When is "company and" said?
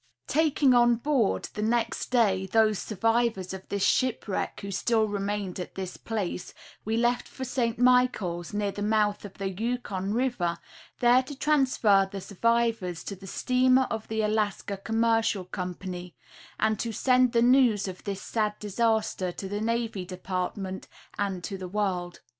15.45-16.79